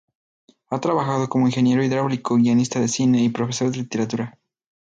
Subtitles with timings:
[0.71, 4.39] Ha trabajado como ingeniero hidráulico, guionista de cine y profesor de literatura.